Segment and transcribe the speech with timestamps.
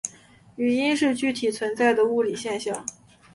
[0.55, 2.83] 语音是具体存在的物理现象。